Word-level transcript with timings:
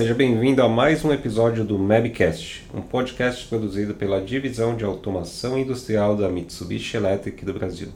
seja 0.00 0.14
bem-vindo 0.14 0.62
a 0.62 0.68
mais 0.68 1.04
um 1.04 1.12
episódio 1.12 1.62
do 1.62 1.78
Mabcast, 1.78 2.64
um 2.72 2.80
podcast 2.80 3.46
produzido 3.46 3.92
pela 3.92 4.18
Divisão 4.18 4.74
de 4.74 4.82
Automação 4.82 5.58
Industrial 5.58 6.16
da 6.16 6.26
Mitsubishi 6.26 6.96
Electric 6.96 7.44
do 7.44 7.52
Brasil. 7.52 7.88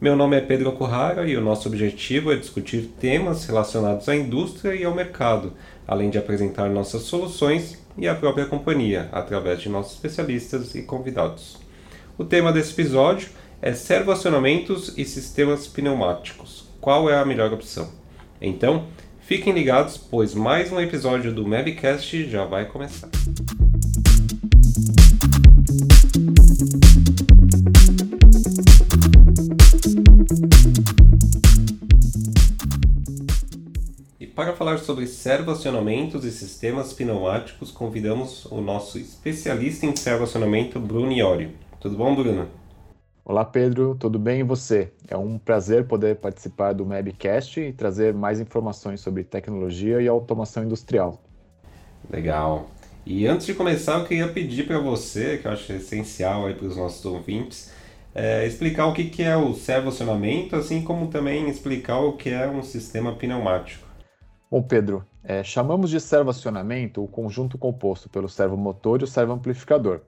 Meu 0.00 0.14
nome 0.14 0.36
é 0.36 0.40
Pedro 0.40 0.68
Okuhara 0.68 1.26
e 1.26 1.36
o 1.36 1.40
nosso 1.40 1.66
objetivo 1.66 2.32
é 2.32 2.36
discutir 2.36 2.92
temas 3.00 3.44
relacionados 3.44 4.08
à 4.08 4.14
indústria 4.14 4.72
e 4.72 4.84
ao 4.84 4.94
mercado, 4.94 5.52
além 5.84 6.10
de 6.10 6.18
apresentar 6.18 6.70
nossas 6.70 7.02
soluções 7.02 7.76
e 7.98 8.06
a 8.06 8.14
própria 8.14 8.46
companhia, 8.46 9.08
através 9.10 9.60
de 9.60 9.68
nossos 9.68 9.94
especialistas 9.94 10.76
e 10.76 10.82
convidados. 10.82 11.58
O 12.16 12.24
tema 12.24 12.52
desse 12.52 12.70
episódio 12.70 13.30
é 13.60 13.72
servoacionamentos 13.72 14.96
e 14.96 15.04
sistemas 15.04 15.66
pneumáticos. 15.66 16.68
Qual 16.80 17.10
é 17.10 17.18
a 17.18 17.24
melhor 17.24 17.52
opção? 17.52 17.90
Então, 18.40 18.86
fiquem 19.22 19.52
ligados, 19.52 19.96
pois 19.96 20.34
mais 20.34 20.70
um 20.72 20.80
episódio 20.80 21.32
do 21.32 21.46
Mabcast 21.46 22.28
já 22.28 22.44
vai 22.44 22.66
começar. 22.66 23.08
E 34.20 34.26
para 34.26 34.52
falar 34.52 34.78
sobre 34.78 35.06
servoacionamentos 35.06 36.24
e 36.24 36.30
sistemas 36.30 36.92
pneumáticos, 36.92 37.70
convidamos 37.70 38.44
o 38.46 38.60
nosso 38.60 38.98
especialista 38.98 39.86
em 39.86 39.94
servoacionamento, 39.94 40.78
Bruno 40.80 41.12
Iori. 41.12 41.56
Tudo 41.80 41.96
bom, 41.96 42.14
Bruno? 42.14 42.61
Olá, 43.24 43.44
Pedro, 43.44 43.94
tudo 43.94 44.18
bem 44.18 44.40
e 44.40 44.42
você? 44.42 44.92
É 45.06 45.16
um 45.16 45.38
prazer 45.38 45.86
poder 45.86 46.16
participar 46.16 46.72
do 46.72 46.84
Mabcast 46.84 47.60
e 47.60 47.72
trazer 47.72 48.12
mais 48.12 48.40
informações 48.40 49.00
sobre 49.00 49.22
tecnologia 49.22 50.02
e 50.02 50.08
automação 50.08 50.64
industrial. 50.64 51.22
Legal. 52.10 52.66
E 53.06 53.24
antes 53.28 53.46
de 53.46 53.54
começar, 53.54 54.00
eu 54.00 54.06
queria 54.06 54.26
pedir 54.26 54.66
para 54.66 54.80
você, 54.80 55.38
que 55.38 55.46
eu 55.46 55.52
acho 55.52 55.72
essencial 55.72 56.52
para 56.52 56.66
os 56.66 56.76
nossos 56.76 57.04
ouvintes, 57.04 57.72
é, 58.12 58.44
explicar 58.44 58.86
o 58.86 58.92
que, 58.92 59.04
que 59.04 59.22
é 59.22 59.36
o 59.36 59.54
servoacionamento, 59.54 60.56
assim 60.56 60.82
como 60.82 61.06
também 61.06 61.48
explicar 61.48 62.00
o 62.00 62.14
que 62.16 62.28
é 62.28 62.48
um 62.48 62.60
sistema 62.60 63.14
pneumático. 63.14 63.86
Bom, 64.50 64.64
Pedro, 64.64 65.06
é, 65.22 65.44
chamamos 65.44 65.90
de 65.90 66.00
servoacionamento 66.00 67.04
o 67.04 67.06
conjunto 67.06 67.56
composto 67.56 68.08
pelo 68.08 68.28
servomotor 68.28 69.00
e 69.00 69.04
o 69.04 69.06
servoamplificador. 69.06 70.00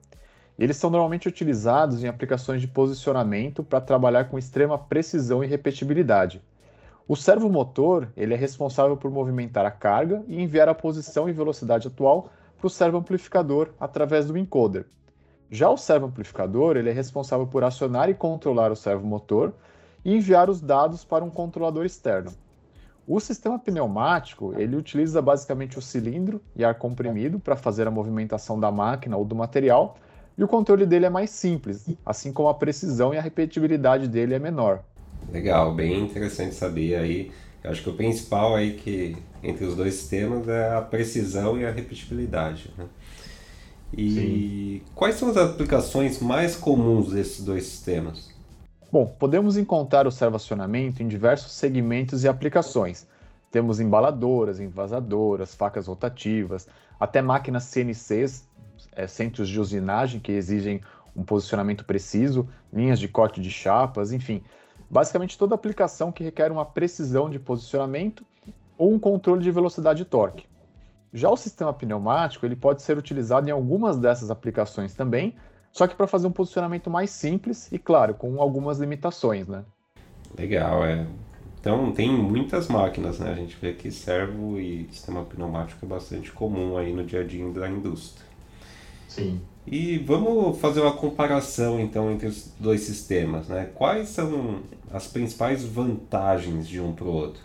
Eles 0.57 0.77
são 0.77 0.89
normalmente 0.89 1.27
utilizados 1.27 2.03
em 2.03 2.07
aplicações 2.07 2.61
de 2.61 2.67
posicionamento 2.67 3.61
para 3.61 3.81
trabalhar 3.81 4.25
com 4.25 4.39
extrema 4.39 4.77
precisão 4.77 5.43
e 5.43 5.47
repetibilidade. 5.47 6.41
O 7.07 7.15
servomotor 7.15 8.07
ele 8.15 8.33
é 8.33 8.37
responsável 8.37 8.95
por 8.95 9.11
movimentar 9.11 9.65
a 9.65 9.71
carga 9.71 10.23
e 10.27 10.41
enviar 10.41 10.69
a 10.69 10.73
posição 10.73 11.27
e 11.29 11.33
velocidade 11.33 11.87
atual 11.87 12.29
para 12.57 12.67
o 12.67 12.69
servoamplificador 12.69 13.69
através 13.79 14.27
do 14.27 14.37
encoder. 14.37 14.87
Já 15.51 15.69
o 15.69 15.77
servoamplificador 15.77 16.77
ele 16.77 16.89
é 16.89 16.93
responsável 16.93 17.45
por 17.45 17.63
acionar 17.63 18.09
e 18.09 18.15
controlar 18.15 18.71
o 18.71 18.75
servomotor 18.75 19.51
e 20.03 20.15
enviar 20.15 20.49
os 20.49 20.61
dados 20.61 21.03
para 21.03 21.23
um 21.23 21.29
controlador 21.29 21.85
externo. 21.85 22.31
O 23.05 23.19
sistema 23.19 23.59
pneumático 23.59 24.53
ele 24.57 24.75
utiliza 24.75 25.21
basicamente 25.21 25.77
o 25.77 25.81
cilindro 25.81 26.41
e 26.55 26.65
ar 26.65 26.75
comprimido 26.75 27.39
para 27.39 27.55
fazer 27.55 27.87
a 27.87 27.91
movimentação 27.91 28.59
da 28.59 28.71
máquina 28.71 29.15
ou 29.15 29.23
do 29.23 29.35
material 29.35 29.97
e 30.37 30.43
o 30.43 30.47
controle 30.47 30.85
dele 30.85 31.05
é 31.05 31.09
mais 31.09 31.29
simples, 31.29 31.87
assim 32.05 32.31
como 32.33 32.49
a 32.49 32.53
precisão 32.53 33.13
e 33.13 33.17
a 33.17 33.21
repetibilidade 33.21 34.07
dele 34.07 34.33
é 34.33 34.39
menor. 34.39 34.83
Legal, 35.31 35.73
bem 35.73 36.01
interessante 36.01 36.55
saber 36.55 36.95
aí. 36.95 37.31
Eu 37.63 37.71
acho 37.71 37.81
que 37.81 37.89
o 37.89 37.93
principal 37.93 38.55
aí 38.55 38.73
que 38.73 39.17
entre 39.41 39.65
os 39.65 39.75
dois 39.75 39.95
sistemas 39.95 40.47
é 40.47 40.75
a 40.75 40.81
precisão 40.81 41.57
e 41.57 41.65
a 41.65 41.71
repetibilidade. 41.71 42.71
Né? 42.77 42.85
E 43.97 44.83
Sim. 44.85 44.91
quais 44.93 45.15
são 45.15 45.29
as 45.29 45.37
aplicações 45.37 46.19
mais 46.19 46.55
comuns 46.55 47.11
desses 47.11 47.43
dois 47.43 47.65
sistemas? 47.65 48.29
Bom, 48.91 49.05
podemos 49.05 49.57
encontrar 49.57 50.05
o 50.05 50.11
servacionamento 50.11 51.01
em 51.01 51.07
diversos 51.07 51.53
segmentos 51.53 52.23
e 52.23 52.27
aplicações. 52.27 53.07
Temos 53.51 53.79
embaladoras, 53.79 54.59
envasadoras, 54.59 55.55
facas 55.55 55.87
rotativas, 55.87 56.67
até 56.99 57.21
máquinas 57.21 57.63
CNCs 57.63 58.45
é, 58.95 59.07
centros 59.07 59.49
de 59.49 59.59
usinagem 59.59 60.19
que 60.19 60.31
exigem 60.31 60.81
um 61.15 61.23
posicionamento 61.23 61.85
preciso, 61.85 62.47
linhas 62.73 62.99
de 62.99 63.07
corte 63.07 63.41
de 63.41 63.49
chapas, 63.49 64.11
enfim. 64.11 64.43
Basicamente 64.89 65.37
toda 65.37 65.55
aplicação 65.55 66.11
que 66.11 66.23
requer 66.23 66.51
uma 66.51 66.65
precisão 66.65 67.29
de 67.29 67.39
posicionamento 67.39 68.25
ou 68.77 68.93
um 68.93 68.99
controle 68.99 69.41
de 69.41 69.51
velocidade 69.51 70.01
e 70.01 70.05
torque. 70.05 70.45
Já 71.13 71.29
o 71.29 71.37
sistema 71.37 71.73
pneumático 71.73 72.45
ele 72.45 72.55
pode 72.55 72.81
ser 72.81 72.97
utilizado 72.97 73.47
em 73.47 73.51
algumas 73.51 73.97
dessas 73.97 74.29
aplicações 74.29 74.93
também, 74.93 75.33
só 75.71 75.87
que 75.87 75.95
para 75.95 76.07
fazer 76.07 76.27
um 76.27 76.31
posicionamento 76.31 76.89
mais 76.89 77.09
simples 77.09 77.71
e, 77.71 77.79
claro, 77.79 78.13
com 78.13 78.41
algumas 78.41 78.79
limitações, 78.79 79.47
né? 79.47 79.63
Legal, 80.37 80.85
é. 80.85 81.05
Então 81.59 81.91
tem 81.91 82.11
muitas 82.11 82.67
máquinas, 82.67 83.19
né? 83.19 83.31
A 83.31 83.35
gente 83.35 83.55
vê 83.55 83.73
que 83.73 83.89
servo 83.89 84.59
e 84.59 84.87
sistema 84.91 85.23
pneumático 85.23 85.85
é 85.85 85.87
bastante 85.87 86.31
comum 86.31 86.77
aí 86.77 86.93
no 86.93 87.03
dia 87.03 87.21
a 87.21 87.23
dia 87.23 87.49
da 87.51 87.69
indústria. 87.69 88.25
Sim. 89.07 89.41
E 89.67 89.97
vamos 89.97 90.59
fazer 90.59 90.81
uma 90.81 90.93
comparação 90.95 91.79
então 91.79 92.11
entre 92.11 92.27
os 92.27 92.53
dois 92.59 92.81
sistemas, 92.81 93.47
né? 93.47 93.69
Quais 93.73 94.09
são 94.09 94.61
as 94.91 95.07
principais 95.07 95.63
vantagens 95.63 96.67
de 96.67 96.79
um 96.79 96.93
para 96.93 97.05
o 97.05 97.11
outro? 97.11 97.41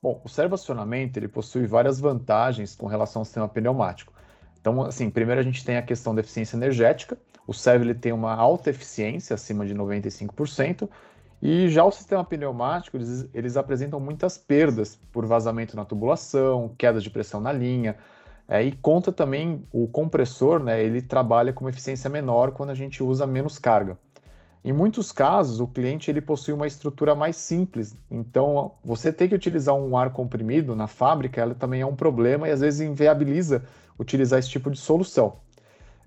Bom, 0.00 0.20
o 0.22 0.28
servoacionamento 0.28 1.18
ele 1.18 1.28
possui 1.28 1.66
várias 1.66 1.98
vantagens 1.98 2.76
com 2.76 2.86
relação 2.86 3.20
ao 3.20 3.24
sistema 3.24 3.48
pneumático. 3.48 4.12
Então, 4.60 4.82
assim, 4.82 5.10
primeiro 5.10 5.40
a 5.40 5.44
gente 5.44 5.64
tem 5.64 5.76
a 5.76 5.82
questão 5.82 6.14
da 6.14 6.20
eficiência 6.20 6.56
energética. 6.56 7.18
O 7.46 7.52
servo 7.52 7.84
ele 7.84 7.94
tem 7.94 8.12
uma 8.12 8.34
alta 8.34 8.70
eficiência, 8.70 9.34
acima 9.34 9.66
de 9.66 9.74
95%, 9.74 10.88
e 11.42 11.68
já 11.68 11.84
o 11.84 11.90
sistema 11.90 12.24
pneumático, 12.24 12.96
eles, 12.96 13.28
eles 13.34 13.56
apresentam 13.56 14.00
muitas 14.00 14.38
perdas 14.38 14.98
por 15.12 15.26
vazamento 15.26 15.76
na 15.76 15.84
tubulação, 15.84 16.74
queda 16.78 17.00
de 17.00 17.10
pressão 17.10 17.38
na 17.38 17.52
linha, 17.52 17.96
é, 18.48 18.62
e 18.62 18.72
conta 18.72 19.10
também 19.10 19.64
o 19.72 19.88
compressor, 19.88 20.62
né, 20.62 20.82
ele 20.82 21.00
trabalha 21.00 21.52
com 21.52 21.64
uma 21.64 21.70
eficiência 21.70 22.10
menor 22.10 22.52
quando 22.52 22.70
a 22.70 22.74
gente 22.74 23.02
usa 23.02 23.26
menos 23.26 23.58
carga. 23.58 23.98
Em 24.62 24.72
muitos 24.72 25.12
casos, 25.12 25.60
o 25.60 25.66
cliente 25.66 26.10
ele 26.10 26.20
possui 26.22 26.54
uma 26.54 26.66
estrutura 26.66 27.14
mais 27.14 27.36
simples, 27.36 27.96
então 28.10 28.72
você 28.82 29.12
ter 29.12 29.28
que 29.28 29.34
utilizar 29.34 29.74
um 29.74 29.96
ar 29.96 30.10
comprimido 30.10 30.74
na 30.74 30.86
fábrica, 30.86 31.40
ela 31.40 31.54
também 31.54 31.82
é 31.82 31.86
um 31.86 31.94
problema 31.94 32.48
e 32.48 32.50
às 32.50 32.60
vezes 32.60 32.80
inviabiliza 32.80 33.62
utilizar 33.98 34.38
esse 34.38 34.48
tipo 34.48 34.70
de 34.70 34.78
solução. 34.78 35.36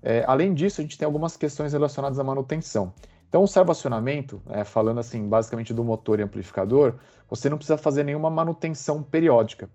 É, 0.02 0.24
além 0.26 0.54
disso, 0.54 0.80
a 0.80 0.82
gente 0.82 0.98
tem 0.98 1.06
algumas 1.06 1.36
questões 1.36 1.72
relacionadas 1.72 2.18
à 2.18 2.24
manutenção. 2.24 2.92
Então, 3.28 3.42
o 3.42 3.46
servacionamento, 3.46 4.40
é, 4.48 4.64
falando 4.64 4.98
assim 4.98 5.28
basicamente 5.28 5.74
do 5.74 5.84
motor 5.84 6.18
e 6.18 6.22
amplificador, 6.22 6.94
você 7.28 7.48
não 7.48 7.58
precisa 7.58 7.76
fazer 7.76 8.02
nenhuma 8.02 8.30
manutenção 8.30 9.02
periódica. 9.02 9.68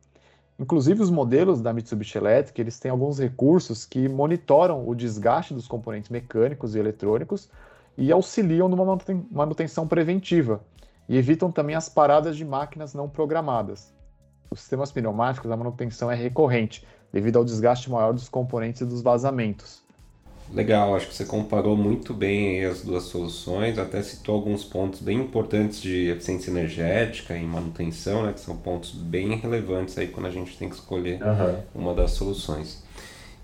Inclusive, 0.64 1.02
os 1.02 1.10
modelos 1.10 1.60
da 1.60 1.74
Mitsubishi 1.74 2.18
Electric, 2.18 2.62
eles 2.62 2.80
têm 2.80 2.90
alguns 2.90 3.20
recursos 3.20 3.86
que 3.86 4.08
monitoram 4.08 4.88
o 4.88 4.96
desgaste 4.96 5.54
dos 5.54 5.68
componentes 5.68 6.10
mecânicos 6.10 6.74
e 6.74 6.80
eletrônicos 6.80 7.50
e 7.98 8.10
auxiliam 8.14 8.70
numa 8.70 8.98
manutenção 9.30 9.86
preventiva 9.86 10.64
e 11.10 11.18
evitam 11.18 11.52
também 11.52 11.76
as 11.76 11.90
paradas 11.90 12.38
de 12.38 12.46
máquinas 12.46 12.94
não 12.94 13.10
programadas. 13.10 13.94
Os 14.50 14.62
sistemas 14.62 14.90
pneumáticos, 14.90 15.52
a 15.52 15.58
manutenção 15.58 16.10
é 16.10 16.16
recorrente, 16.16 16.88
devido 17.12 17.36
ao 17.36 17.44
desgaste 17.44 17.92
maior 17.92 18.14
dos 18.14 18.30
componentes 18.30 18.80
e 18.80 18.86
dos 18.86 19.02
vazamentos. 19.02 19.83
Legal, 20.52 20.96
acho 20.96 21.08
que 21.08 21.16
você 21.16 21.26
comparou 21.26 21.76
muito 21.76 22.14
bem 22.14 22.64
as 22.64 22.82
duas 22.82 23.04
soluções, 23.04 23.80
até 23.80 24.02
citou 24.04 24.36
alguns 24.36 24.64
pontos 24.64 25.00
bem 25.00 25.20
importantes 25.20 25.82
de 25.82 26.10
eficiência 26.10 26.52
energética 26.52 27.36
e 27.36 27.44
manutenção, 27.44 28.24
né, 28.24 28.34
que 28.34 28.40
são 28.40 28.56
pontos 28.56 28.92
bem 28.92 29.36
relevantes 29.36 29.98
aí 29.98 30.08
quando 30.08 30.28
a 30.28 30.32
gente 30.32 30.56
tem 30.58 30.70
que 30.70 30.76
escolher 30.76 31.20
uhum. 31.24 31.62
uma 31.74 31.94
das 31.94 32.12
soluções. 32.12 32.84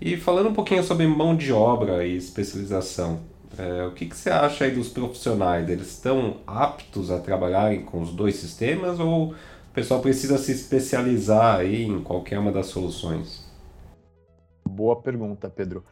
E 0.00 0.16
falando 0.16 0.50
um 0.50 0.54
pouquinho 0.54 0.84
sobre 0.84 1.06
mão 1.06 1.36
de 1.36 1.52
obra 1.52 2.06
e 2.06 2.16
especialização, 2.16 3.20
é, 3.58 3.84
o 3.84 3.90
que, 3.90 4.06
que 4.06 4.16
você 4.16 4.30
acha 4.30 4.64
aí 4.64 4.70
dos 4.70 4.88
profissionais? 4.88 5.68
Eles 5.68 5.88
estão 5.88 6.36
aptos 6.46 7.10
a 7.10 7.18
trabalharem 7.18 7.82
com 7.82 8.00
os 8.00 8.12
dois 8.12 8.36
sistemas 8.36 9.00
ou 9.00 9.32
o 9.32 9.72
pessoal 9.74 10.00
precisa 10.00 10.38
se 10.38 10.52
especializar 10.52 11.60
aí 11.60 11.84
em 11.84 12.02
qualquer 12.02 12.38
uma 12.38 12.52
das 12.52 12.66
soluções? 12.66 13.44
Boa 14.66 14.96
pergunta, 14.96 15.50
Pedro. 15.50 15.84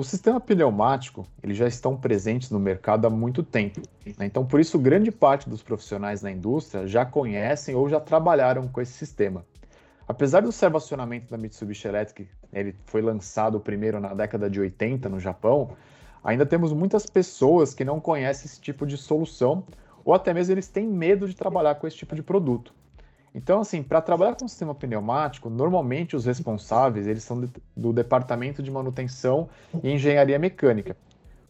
O 0.00 0.02
sistema 0.02 0.40
pneumático 0.40 1.26
eles 1.42 1.58
já 1.58 1.68
estão 1.68 1.94
presentes 1.94 2.48
no 2.50 2.58
mercado 2.58 3.06
há 3.06 3.10
muito 3.10 3.42
tempo. 3.42 3.82
Né? 4.16 4.24
Então, 4.24 4.46
por 4.46 4.58
isso, 4.58 4.78
grande 4.78 5.10
parte 5.10 5.46
dos 5.46 5.62
profissionais 5.62 6.22
na 6.22 6.30
indústria 6.30 6.86
já 6.86 7.04
conhecem 7.04 7.74
ou 7.74 7.86
já 7.86 8.00
trabalharam 8.00 8.66
com 8.66 8.80
esse 8.80 8.94
sistema. 8.94 9.44
Apesar 10.08 10.40
do 10.40 10.50
servacionamento 10.52 11.30
da 11.30 11.36
Mitsubishi 11.36 11.86
Electric, 11.86 12.30
ele 12.50 12.74
foi 12.86 13.02
lançado 13.02 13.60
primeiro 13.60 14.00
na 14.00 14.14
década 14.14 14.48
de 14.48 14.58
80 14.58 15.06
no 15.10 15.20
Japão, 15.20 15.76
ainda 16.24 16.46
temos 16.46 16.72
muitas 16.72 17.04
pessoas 17.04 17.74
que 17.74 17.84
não 17.84 18.00
conhecem 18.00 18.46
esse 18.46 18.58
tipo 18.58 18.86
de 18.86 18.96
solução 18.96 19.64
ou 20.02 20.14
até 20.14 20.32
mesmo 20.32 20.54
eles 20.54 20.68
têm 20.68 20.86
medo 20.86 21.28
de 21.28 21.36
trabalhar 21.36 21.74
com 21.74 21.86
esse 21.86 21.98
tipo 21.98 22.14
de 22.14 22.22
produto. 22.22 22.72
Então, 23.34 23.60
assim, 23.60 23.82
para 23.82 24.00
trabalhar 24.00 24.34
com 24.34 24.48
sistema 24.48 24.74
pneumático, 24.74 25.48
normalmente 25.48 26.16
os 26.16 26.24
responsáveis 26.24 27.06
eles 27.06 27.22
são 27.22 27.48
do 27.76 27.92
departamento 27.92 28.62
de 28.62 28.70
manutenção 28.70 29.48
e 29.82 29.92
engenharia 29.92 30.38
mecânica. 30.38 30.96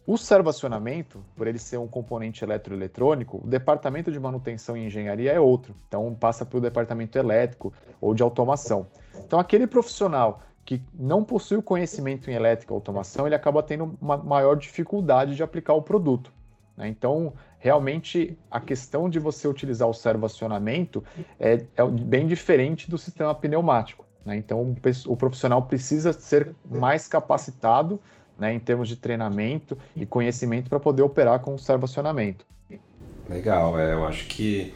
O 0.05 0.17
servacionamento, 0.17 1.23
por 1.35 1.47
ele 1.47 1.59
ser 1.59 1.77
um 1.77 1.87
componente 1.87 2.43
eletroeletrônico, 2.43 3.41
o 3.43 3.47
departamento 3.47 4.11
de 4.11 4.19
manutenção 4.19 4.75
e 4.75 4.85
engenharia 4.85 5.31
é 5.31 5.39
outro. 5.39 5.75
Então 5.87 6.13
passa 6.19 6.45
para 6.45 6.57
o 6.57 6.61
departamento 6.61 7.17
elétrico 7.17 7.71
ou 7.99 8.13
de 8.13 8.23
automação. 8.23 8.87
Então 9.25 9.39
aquele 9.39 9.67
profissional 9.67 10.41
que 10.65 10.81
não 10.93 11.23
possui 11.23 11.57
o 11.57 11.63
conhecimento 11.63 12.29
em 12.29 12.33
elétrica 12.33 12.73
e 12.73 12.75
automação, 12.75 13.25
ele 13.25 13.35
acaba 13.35 13.63
tendo 13.63 13.97
uma 14.01 14.17
maior 14.17 14.55
dificuldade 14.55 15.35
de 15.35 15.43
aplicar 15.43 15.73
o 15.73 15.81
produto. 15.81 16.31
Né? 16.77 16.87
Então, 16.87 17.33
realmente, 17.59 18.37
a 18.49 18.59
questão 18.59 19.09
de 19.09 19.19
você 19.19 19.47
utilizar 19.47 19.87
o 19.87 19.93
servacionamento 19.93 21.03
é, 21.39 21.65
é 21.75 21.85
bem 21.85 22.27
diferente 22.27 22.89
do 22.89 22.97
sistema 22.97 23.33
pneumático. 23.35 24.05
Né? 24.25 24.37
Então, 24.37 24.75
o 25.07 25.15
profissional 25.15 25.61
precisa 25.63 26.13
ser 26.13 26.55
mais 26.69 27.07
capacitado 27.07 27.99
né, 28.37 28.53
em 28.53 28.59
termos 28.59 28.87
de 28.87 28.95
treinamento 28.95 29.77
e 29.95 30.05
conhecimento 30.05 30.69
para 30.69 30.79
poder 30.79 31.03
operar 31.03 31.39
com 31.39 31.53
o 31.53 31.59
servacionamento. 31.59 32.45
Legal, 33.29 33.79
é, 33.79 33.93
eu 33.93 34.05
acho 34.05 34.27
que 34.27 34.73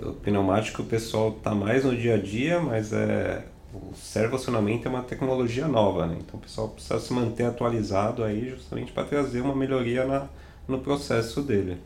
o 0.00 0.12
pneumático 0.12 0.82
o 0.82 0.84
pessoal 0.84 1.30
está 1.30 1.54
mais 1.54 1.84
no 1.84 1.96
dia 1.96 2.14
a 2.14 2.18
dia, 2.18 2.60
mas 2.60 2.92
é, 2.92 3.44
o 3.72 3.94
servacionamento 3.94 4.86
é 4.88 4.90
uma 4.90 5.02
tecnologia 5.02 5.68
nova, 5.68 6.06
né? 6.06 6.16
então 6.18 6.38
o 6.38 6.42
pessoal 6.42 6.68
precisa 6.68 6.98
se 6.98 7.12
manter 7.12 7.44
atualizado 7.44 8.24
aí 8.24 8.50
justamente 8.50 8.92
para 8.92 9.04
trazer 9.04 9.40
uma 9.40 9.54
melhoria 9.54 10.04
na, 10.04 10.28
no 10.68 10.78
processo 10.78 11.42
dele. 11.42 11.78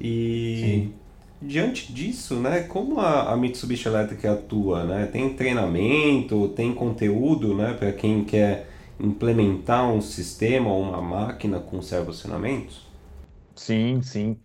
E 0.00 0.60
Sim. 0.60 0.94
diante 1.40 1.92
disso, 1.92 2.40
né, 2.40 2.62
como 2.62 3.00
a, 3.00 3.32
a 3.32 3.36
Mitsubishi 3.36 3.88
Electric 3.88 4.26
atua? 4.26 4.84
Né? 4.84 5.06
Tem 5.06 5.34
treinamento, 5.34 6.48
tem 6.50 6.74
conteúdo 6.74 7.54
né, 7.54 7.74
para 7.74 7.92
quem 7.92 8.24
quer 8.24 8.68
implementar 8.98 9.88
um 9.90 10.00
sistema 10.00 10.70
ou 10.70 10.82
uma 10.82 11.00
máquina 11.00 11.60
com 11.60 11.80
servoacionamentos? 11.80 12.90
Sim, 13.54 14.02
sim. 14.02 14.40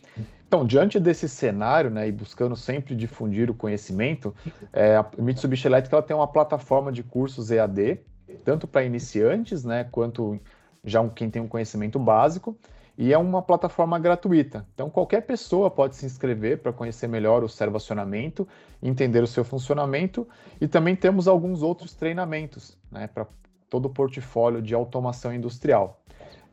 Então, 0.47 0.65
diante 0.65 0.99
desse 0.99 1.27
cenário, 1.27 1.89
né, 1.89 2.07
e 2.07 2.11
buscando 2.11 2.55
sempre 2.55 2.95
difundir 2.95 3.49
o 3.49 3.53
conhecimento, 3.53 4.33
é, 4.71 4.95
a 4.95 5.05
Mitsubishi 5.17 5.67
Electric 5.67 5.93
ela 5.93 6.03
tem 6.03 6.15
uma 6.15 6.27
plataforma 6.27 6.91
de 6.91 7.03
cursos 7.03 7.51
EAD, 7.51 7.99
tanto 8.43 8.67
para 8.67 8.83
iniciantes, 8.83 9.63
né, 9.65 9.83
quanto 9.83 10.39
já 10.83 11.01
um, 11.01 11.09
quem 11.09 11.29
tem 11.29 11.41
um 11.41 11.47
conhecimento 11.47 11.99
básico, 11.99 12.57
e 12.97 13.13
é 13.13 13.17
uma 13.17 13.41
plataforma 13.41 13.99
gratuita. 13.99 14.65
Então, 14.73 14.89
qualquer 14.89 15.21
pessoa 15.21 15.69
pode 15.69 15.95
se 15.95 16.05
inscrever 16.05 16.57
para 16.57 16.73
conhecer 16.73 17.07
melhor 17.07 17.43
o 17.43 17.49
servacionamento, 17.49 18.47
entender 18.81 19.21
o 19.21 19.27
seu 19.27 19.43
funcionamento, 19.43 20.27
e 20.59 20.67
também 20.67 20.95
temos 20.95 21.27
alguns 21.27 21.61
outros 21.61 21.93
treinamentos, 21.93 22.75
né, 22.91 23.07
para 23.07 23.27
todo 23.69 23.85
o 23.85 23.89
portfólio 23.89 24.61
de 24.61 24.73
automação 24.73 25.33
industrial. 25.33 26.01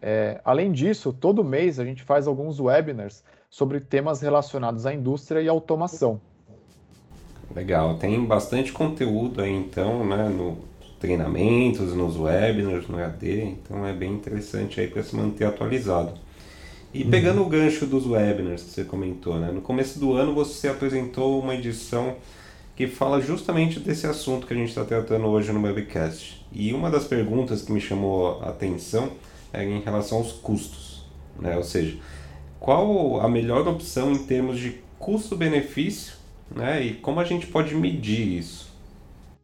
É, 0.02 0.38
além 0.44 0.70
disso, 0.70 1.14
todo 1.14 1.42
mês 1.42 1.80
a 1.80 1.84
gente 1.84 2.02
faz 2.02 2.26
alguns 2.26 2.60
webinars 2.60 3.24
sobre 3.48 3.80
temas 3.80 4.20
relacionados 4.20 4.84
à 4.84 4.92
indústria 4.92 5.40
e 5.40 5.48
automação. 5.48 6.20
Legal, 7.54 7.96
tem 7.96 8.22
bastante 8.22 8.70
conteúdo 8.70 9.40
aí 9.40 9.52
então, 9.52 10.04
né, 10.04 10.28
no 10.28 10.58
treinamentos, 10.98 11.94
nos 11.94 12.16
webinars, 12.16 12.88
no 12.88 12.98
EAD, 12.98 13.42
então 13.42 13.86
é 13.86 13.92
bem 13.92 14.12
interessante 14.12 14.80
aí 14.80 14.88
para 14.88 15.02
se 15.02 15.14
manter 15.14 15.44
atualizado. 15.44 16.23
E 16.94 17.04
pegando 17.04 17.40
uhum. 17.40 17.46
o 17.46 17.50
gancho 17.50 17.86
dos 17.86 18.06
webinars 18.06 18.62
que 18.62 18.70
você 18.70 18.84
comentou, 18.84 19.36
né, 19.36 19.50
no 19.50 19.60
começo 19.60 19.98
do 19.98 20.12
ano 20.12 20.32
você 20.32 20.68
apresentou 20.68 21.40
uma 21.40 21.56
edição 21.56 22.14
que 22.76 22.86
fala 22.86 23.20
justamente 23.20 23.80
desse 23.80 24.06
assunto 24.06 24.46
que 24.46 24.54
a 24.54 24.56
gente 24.56 24.68
está 24.68 24.84
tratando 24.84 25.26
hoje 25.26 25.52
no 25.52 25.60
webcast. 25.60 26.46
E 26.52 26.72
uma 26.72 26.88
das 26.88 27.04
perguntas 27.04 27.62
que 27.62 27.72
me 27.72 27.80
chamou 27.80 28.40
a 28.40 28.50
atenção 28.50 29.10
é 29.52 29.64
em 29.64 29.80
relação 29.80 30.18
aos 30.18 30.32
custos, 30.32 31.04
né? 31.36 31.56
ou 31.56 31.64
seja, 31.64 31.98
qual 32.60 33.20
a 33.20 33.28
melhor 33.28 33.66
opção 33.66 34.12
em 34.12 34.24
termos 34.24 34.60
de 34.60 34.80
custo-benefício 34.96 36.14
né? 36.48 36.80
e 36.80 36.94
como 36.94 37.18
a 37.18 37.24
gente 37.24 37.48
pode 37.48 37.74
medir 37.74 38.38
isso. 38.38 38.72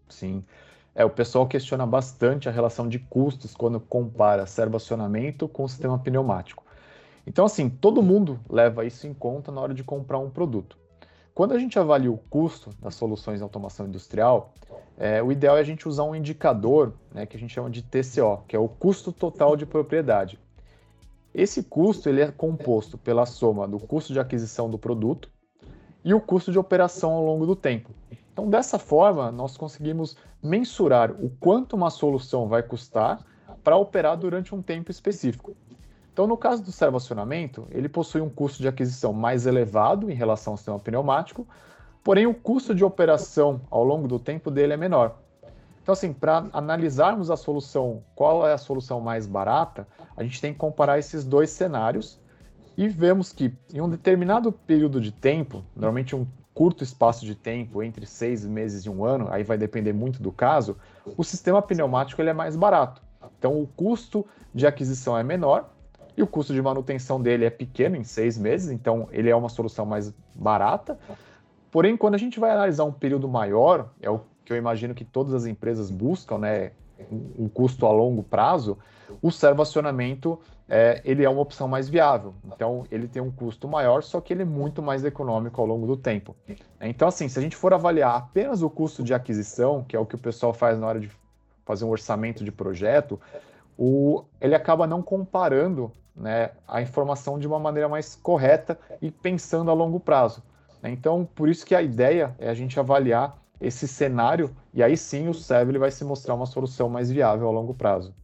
Sim. 0.09 0.45
É, 0.95 1.05
o 1.05 1.11
pessoal 1.11 1.49
questiona 1.49 1.85
bastante 1.85 2.49
a 2.49 2.53
relação 2.53 2.89
de 2.89 3.01
custos 3.01 3.55
quando 3.55 3.81
compara 3.81 4.47
servacionamento 4.47 5.49
com 5.49 5.65
o 5.65 5.69
sistema 5.69 5.99
pneumático. 5.99 6.70
Então, 7.27 7.45
assim, 7.45 7.69
todo 7.69 8.03
mundo 8.03 8.41
leva 8.49 8.85
isso 8.85 9.07
em 9.07 9.15
conta 9.15 9.53
na 9.53 9.61
hora 9.61 9.75
de 9.75 9.85
comprar 9.85 10.19
um 10.19 10.31
produto. 10.31 10.77
Quando 11.35 11.53
a 11.53 11.59
gente 11.59 11.79
avalia 11.79 12.11
o 12.11 12.19
custo 12.19 12.71
das 12.81 12.95
soluções 12.95 13.39
de 13.39 13.43
automação 13.43 13.87
industrial, 13.87 14.53
é, 14.99 15.23
o 15.23 15.33
ideal 15.33 15.57
é 15.57 15.61
a 15.61 15.65
gente 15.65 15.89
usar 15.89 16.05
um 16.05 16.15
indicador 16.15 16.93
né, 17.13 17.25
que 17.25 17.37
a 17.37 17.41
gente 17.41 17.55
chama 17.55 17.71
de 17.71 17.83
TCO, 17.83 18.45
que 18.47 18.55
é 18.55 18.59
o 18.59 18.69
custo 18.69 19.13
total 19.13 19.57
de 19.57 19.65
propriedade. 19.65 20.39
Esse 21.33 21.63
custo 21.63 22.09
ele 22.09 22.21
é 22.21 22.31
composto 22.31 22.99
pela 22.99 23.25
soma 23.25 23.67
do 23.67 23.79
custo 23.79 24.13
de 24.13 24.21
aquisição 24.21 24.69
do 24.69 24.79
produto 24.79 25.31
e 26.05 26.13
o 26.13 26.21
custo 26.21 26.51
de 26.51 26.59
operação 26.59 27.13
ao 27.13 27.25
longo 27.25 27.47
do 27.47 27.55
tempo. 27.55 27.91
Então, 28.33 28.49
dessa 28.49 28.79
forma, 28.79 29.31
nós 29.31 29.57
conseguimos 29.57 30.17
mensurar 30.43 31.13
o 31.13 31.31
quanto 31.41 31.77
uma 31.77 31.91
solução 31.91 32.49
vai 32.49 32.63
custar 32.63 33.25
para 33.63 33.77
operar 33.77 34.17
durante 34.17 34.55
um 34.55 34.63
tempo 34.63 34.91
específico. 34.91 35.55
Então, 36.13 36.27
no 36.27 36.37
caso 36.37 36.63
do 36.63 36.73
servacionamento, 36.73 37.67
ele 37.71 37.89
possui 37.89 38.21
um 38.21 38.29
custo 38.29 38.61
de 38.61 38.69
aquisição 38.69 39.13
mais 39.13 39.47
elevado 39.47 40.11
em 40.11 40.15
relação 40.15 40.53
ao 40.55 40.57
sistema 40.57 40.79
pneumático, 40.79 41.47
porém 42.03 42.27
o 42.27 42.35
custo 42.35 42.75
de 42.75 42.85
operação 42.85 43.61
ao 43.71 43.85
longo 43.85 44.09
do 44.09 44.19
tempo 44.19 44.51
dele 44.51 44.73
é 44.73 44.77
menor. 44.77 45.17
Então, 45.83 45.93
assim, 45.93 46.13
para 46.13 46.47
analisarmos 46.53 47.31
a 47.31 47.37
solução, 47.37 48.03
qual 48.15 48.47
é 48.47 48.53
a 48.53 48.59
solução 48.59 49.01
mais 49.01 49.27
barata, 49.27 49.87
a 50.17 50.23
gente 50.23 50.41
tem 50.41 50.53
que 50.53 50.59
comparar 50.59 50.99
esses 50.99 51.25
dois 51.25 51.51
cenários 51.51 52.21
e 52.77 52.89
vemos 52.89 53.33
que 53.33 53.55
em 53.73 53.81
um 53.81 53.89
determinado 53.89 54.53
período 54.53 55.01
de 55.01 55.13
tempo, 55.13 55.65
normalmente 55.75 56.15
um 56.15 56.27
curto 56.53 56.85
espaço 56.85 57.25
de 57.25 57.35
tempo, 57.35 57.83
entre 57.83 58.05
seis 58.05 58.45
meses 58.45 58.85
e 58.85 58.91
um 58.91 59.05
ano, 59.05 59.29
aí 59.31 59.43
vai 59.43 59.57
depender 59.57 59.93
muito 59.93 60.23
do 60.23 60.31
caso, 60.31 60.77
o 61.17 61.25
sistema 61.25 61.63
pneumático 61.63 62.21
ele 62.21 62.31
é 62.31 62.35
mais 62.35 62.57
barato. 62.57 63.01
Então, 63.39 63.61
o 63.61 63.67
custo 63.67 64.27
de 64.55 64.67
aquisição 64.67 65.17
é 65.17 65.23
menor 65.23 65.71
e 66.21 66.23
o 66.23 66.27
custo 66.27 66.53
de 66.53 66.61
manutenção 66.61 67.21
dele 67.21 67.47
é 67.47 67.51
pequeno, 67.51 67.97
em 67.97 68.05
seis 68.05 68.37
meses, 68.37 68.71
então 68.71 69.09
ele 69.11 69.31
é 69.31 69.35
uma 69.35 69.49
solução 69.49 69.87
mais 69.87 70.15
barata. 70.35 70.99
Porém, 71.71 71.97
quando 71.97 72.15
a 72.15 72.19
gente 72.19 72.39
vai 72.39 72.51
analisar 72.51 72.85
um 72.85 72.93
período 72.93 73.27
maior, 73.27 73.91
é 74.01 74.11
o 74.11 74.21
que 74.45 74.53
eu 74.53 74.57
imagino 74.57 74.95
que 74.95 75.05
todas 75.05 75.33
as 75.33 75.47
empresas 75.47 75.91
buscam, 75.91 76.39
né, 76.39 76.73
um 77.39 77.49
custo 77.49 77.87
a 77.87 77.93
longo 77.93 78.23
prazo, 78.23 78.77
o 79.23 79.31
servacionamento 79.31 80.39
é, 80.69 81.01
ele 81.05 81.25
é 81.25 81.31
uma 81.31 81.41
opção 81.41 81.67
mais 81.67 81.89
viável. 81.89 82.35
Então, 82.45 82.85
ele 82.91 83.09
tem 83.09 83.23
um 83.23 83.31
custo 83.31 83.67
maior, 83.67 84.03
só 84.03 84.21
que 84.21 84.33
ele 84.33 84.43
é 84.43 84.45
muito 84.45 84.83
mais 84.83 85.05
econômico 85.05 85.61
ao 85.61 85.67
longo 85.67 85.87
do 85.87 85.97
tempo. 85.97 86.37
Então, 86.81 87.09
assim, 87.09 87.29
se 87.29 87.39
a 87.39 87.43
gente 87.43 87.57
for 87.57 87.73
avaliar 87.73 88.15
apenas 88.15 88.63
o 88.63 88.69
custo 88.69 89.03
de 89.03 89.15
aquisição, 89.15 89.83
que 89.83 89.97
é 89.97 89.99
o 89.99 90.05
que 90.05 90.15
o 90.15 90.19
pessoal 90.19 90.53
faz 90.53 90.79
na 90.79 90.87
hora 90.87 91.01
de 91.01 91.11
fazer 91.65 91.85
um 91.85 91.89
orçamento 91.89 92.45
de 92.45 92.53
projeto, 92.53 93.19
o, 93.79 94.25
ele 94.41 94.55
acaba 94.55 94.87
não 94.87 95.03
comparando 95.03 95.91
né, 96.15 96.51
a 96.69 96.83
informação 96.83 97.39
de 97.39 97.47
uma 97.47 97.59
maneira 97.59 97.89
mais 97.89 98.15
correta 98.15 98.79
e 99.01 99.11
pensando 99.11 99.71
a 99.71 99.75
longo 99.75 99.99
prazo. 99.99 100.43
Né? 100.83 100.91
Então, 100.91 101.29
por 101.35 101.49
isso 101.49 101.65
que 101.65 101.75
a 101.75 101.83
ideia 101.83 102.35
é 102.39 102.49
a 102.49 102.55
gente 102.55 102.79
avaliar 102.79 103.39
esse 103.61 103.87
cenário 103.87 104.51
e 104.73 104.83
aí 104.83 104.97
sim 104.97 105.29
o 105.29 105.35
SEV 105.35 105.71
ele 105.71 105.79
vai 105.79 105.91
se 105.91 106.05
mostrar 106.05 106.35
uma 106.35 106.47
solução 106.47 106.89
mais 106.89 107.11
viável 107.11 107.49
a 107.49 107.51
longo 107.51 107.75
prazo. 107.75 108.15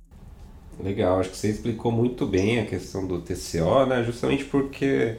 Legal, 0.78 1.20
acho 1.20 1.30
que 1.30 1.36
você 1.36 1.48
explicou 1.48 1.90
muito 1.90 2.26
bem 2.26 2.60
a 2.60 2.66
questão 2.66 3.06
do 3.06 3.20
TCO, 3.20 3.86
né? 3.86 4.02
justamente 4.04 4.44
porque 4.44 5.16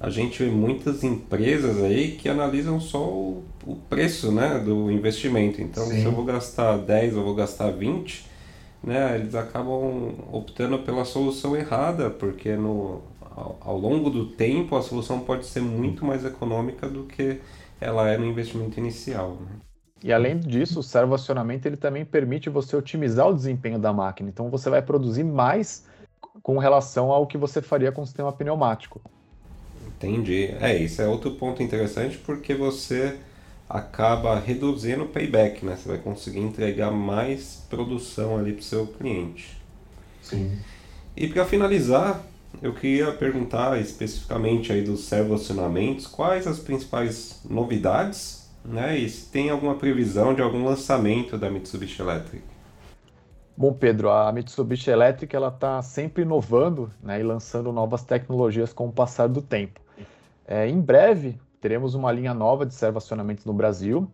a 0.00 0.10
gente 0.10 0.42
vê 0.42 0.50
muitas 0.50 1.02
empresas 1.04 1.82
aí 1.82 2.12
que 2.12 2.28
analisam 2.28 2.80
só 2.80 3.02
o, 3.02 3.44
o 3.64 3.76
preço 3.76 4.30
né, 4.30 4.58
do 4.58 4.90
investimento. 4.90 5.62
Então, 5.62 5.84
sim. 5.86 6.00
se 6.00 6.04
eu 6.04 6.12
vou 6.12 6.24
gastar 6.24 6.76
10 6.76 7.16
ou 7.16 7.24
vou 7.24 7.34
gastar 7.34 7.70
20, 7.70 8.26
né, 8.86 9.16
eles 9.18 9.34
acabam 9.34 10.14
optando 10.32 10.78
pela 10.78 11.04
solução 11.04 11.56
errada, 11.56 12.08
porque 12.08 12.54
no, 12.54 13.02
ao, 13.20 13.58
ao, 13.60 13.76
longo 13.76 14.08
do 14.08 14.26
tempo 14.26 14.76
a 14.76 14.82
solução 14.82 15.18
pode 15.20 15.44
ser 15.44 15.60
muito 15.60 16.04
mais 16.04 16.24
econômica 16.24 16.88
do 16.88 17.02
que 17.02 17.40
ela 17.80 18.08
é 18.08 18.16
no 18.16 18.24
investimento 18.24 18.78
inicial. 18.78 19.38
Né? 19.40 19.48
E 20.04 20.12
além 20.12 20.38
disso, 20.38 20.78
o 20.78 20.82
servoacionamento 20.84 21.66
ele 21.66 21.76
também 21.76 22.04
permite 22.04 22.48
você 22.48 22.76
otimizar 22.76 23.28
o 23.28 23.34
desempenho 23.34 23.78
da 23.78 23.92
máquina. 23.92 24.28
Então 24.28 24.48
você 24.48 24.70
vai 24.70 24.80
produzir 24.80 25.24
mais 25.24 25.84
com 26.42 26.58
relação 26.58 27.10
ao 27.10 27.26
que 27.26 27.36
você 27.36 27.60
faria 27.60 27.90
com 27.90 28.02
o 28.02 28.06
sistema 28.06 28.32
pneumático. 28.32 29.00
Entendi. 29.84 30.54
É, 30.60 30.76
isso 30.76 31.02
é 31.02 31.08
outro 31.08 31.32
ponto 31.32 31.60
interessante 31.60 32.18
porque 32.18 32.54
você 32.54 33.18
acaba 33.68 34.38
reduzindo 34.38 35.04
o 35.04 35.08
payback, 35.08 35.64
né? 35.64 35.76
Você 35.76 35.88
vai 35.88 35.98
conseguir 35.98 36.40
entregar 36.40 36.90
mais 36.90 37.66
produção 37.68 38.38
ali 38.38 38.52
para 38.52 38.60
o 38.60 38.64
seu 38.64 38.86
cliente. 38.86 39.60
Sim. 40.22 40.58
E 41.16 41.26
para 41.28 41.44
finalizar, 41.44 42.22
eu 42.62 42.72
queria 42.74 43.12
perguntar 43.12 43.80
especificamente 43.80 44.72
aí 44.72 44.82
dos 44.82 45.04
servoacionamentos, 45.04 46.06
quais 46.06 46.46
as 46.46 46.58
principais 46.58 47.40
novidades 47.48 48.44
Né? 48.64 48.98
E 48.98 49.08
se 49.08 49.30
tem 49.30 49.48
alguma 49.48 49.76
previsão 49.76 50.34
de 50.34 50.42
algum 50.42 50.64
lançamento 50.64 51.38
da 51.38 51.48
Mitsubishi 51.48 52.02
Electric? 52.02 52.42
Bom, 53.56 53.72
Pedro, 53.72 54.10
a 54.10 54.30
Mitsubishi 54.32 54.90
Electric 54.90 55.34
ela 55.34 55.48
está 55.48 55.80
sempre 55.80 56.22
inovando 56.22 56.90
né, 57.00 57.20
e 57.20 57.22
lançando 57.22 57.72
novas 57.72 58.02
tecnologias 58.02 58.72
com 58.72 58.88
o 58.88 58.92
passar 58.92 59.28
do 59.28 59.40
tempo. 59.40 59.80
É, 60.46 60.68
em 60.68 60.80
breve 60.80 61.38
teremos 61.66 61.96
uma 61.96 62.12
linha 62.12 62.32
nova 62.32 62.64
de 62.64 62.72
servacionamentos 62.72 63.44
no 63.44 63.52
Brasil 63.52 64.08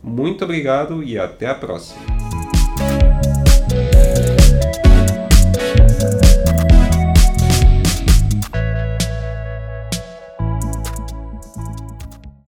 Muito 0.03 0.43
obrigado 0.43 1.03
e 1.03 1.17
até 1.17 1.47
a 1.47 1.55
próxima! 1.55 2.50